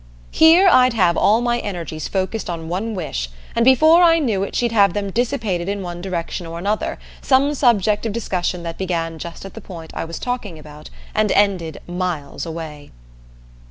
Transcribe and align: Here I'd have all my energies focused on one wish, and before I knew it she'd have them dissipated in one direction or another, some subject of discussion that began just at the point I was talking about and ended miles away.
Here 0.31 0.67
I'd 0.67 0.93
have 0.93 1.15
all 1.15 1.41
my 1.41 1.59
energies 1.59 2.07
focused 2.07 2.49
on 2.49 2.69
one 2.69 2.95
wish, 2.95 3.29
and 3.55 3.63
before 3.63 4.01
I 4.01 4.17
knew 4.17 4.41
it 4.41 4.55
she'd 4.55 4.71
have 4.71 4.93
them 4.95 5.11
dissipated 5.11 5.69
in 5.69 5.83
one 5.83 6.01
direction 6.01 6.47
or 6.47 6.57
another, 6.57 6.97
some 7.21 7.53
subject 7.53 8.07
of 8.07 8.11
discussion 8.11 8.63
that 8.63 8.79
began 8.79 9.19
just 9.19 9.45
at 9.45 9.53
the 9.53 9.61
point 9.61 9.91
I 9.93 10.05
was 10.05 10.17
talking 10.17 10.57
about 10.57 10.89
and 11.13 11.31
ended 11.33 11.81
miles 11.85 12.47
away. 12.47 12.89